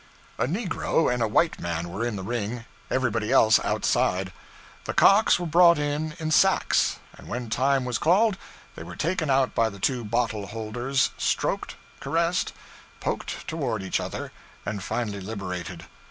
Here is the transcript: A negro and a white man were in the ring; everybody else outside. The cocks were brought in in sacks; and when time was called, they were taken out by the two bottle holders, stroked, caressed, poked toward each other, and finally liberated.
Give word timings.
A 0.39 0.47
negro 0.47 1.13
and 1.13 1.21
a 1.21 1.27
white 1.27 1.59
man 1.59 1.89
were 1.89 2.03
in 2.03 2.15
the 2.15 2.23
ring; 2.23 2.65
everybody 2.89 3.31
else 3.31 3.59
outside. 3.63 4.33
The 4.85 4.95
cocks 4.95 5.39
were 5.39 5.45
brought 5.45 5.77
in 5.77 6.15
in 6.17 6.31
sacks; 6.31 6.97
and 7.15 7.27
when 7.27 7.51
time 7.51 7.85
was 7.85 7.99
called, 7.99 8.35
they 8.75 8.81
were 8.81 8.95
taken 8.95 9.29
out 9.29 9.53
by 9.53 9.69
the 9.69 9.77
two 9.77 10.03
bottle 10.03 10.47
holders, 10.47 11.11
stroked, 11.19 11.75
caressed, 11.99 12.51
poked 12.99 13.47
toward 13.47 13.83
each 13.83 13.99
other, 13.99 14.31
and 14.65 14.81
finally 14.83 15.21
liberated. 15.21 15.85